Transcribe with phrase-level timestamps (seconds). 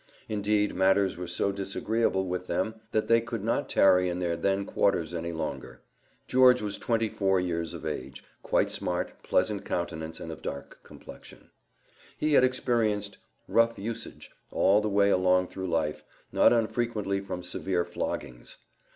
[0.27, 4.65] Indeed matters were so disagreeable with them that they could not tarry in their then
[4.65, 5.81] quarters any longer.
[6.27, 11.51] George was twenty four years of age, quite smart, pleasant countenance, and of dark complexion.
[12.17, 17.85] He had experienced "rough usage" all the way along through life, not unfrequently from severe
[17.85, 18.57] floggings.